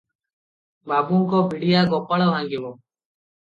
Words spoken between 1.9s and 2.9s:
ଗୋପାଳ ଭାଙ୍ଗିବ।